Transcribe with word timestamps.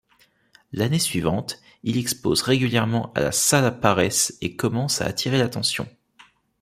L'année 0.73 0.97
suivante, 0.97 1.61
il 1.83 1.95
expose 1.99 2.41
régulièrement 2.41 3.13
à 3.13 3.19
la 3.19 3.31
Sala 3.31 3.69
Parés 3.69 4.09
et 4.41 4.55
commence 4.55 4.99
à 4.99 5.05
attirer 5.05 5.37
l'attention. 5.37 5.87